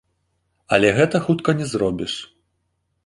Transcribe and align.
Але 0.77 0.89
гэта 0.99 1.21
хутка 1.27 1.57
не 1.63 1.67
зробіш. 1.75 2.13